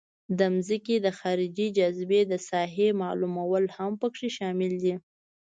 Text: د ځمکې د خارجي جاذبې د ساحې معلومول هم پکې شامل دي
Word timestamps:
د 0.37 0.41
ځمکې 0.67 0.95
د 1.05 1.07
خارجي 1.19 1.67
جاذبې 1.77 2.21
د 2.31 2.33
ساحې 2.49 2.89
معلومول 3.01 3.63
هم 3.75 3.91
پکې 4.01 4.27
شامل 4.37 4.73
دي 4.83 4.95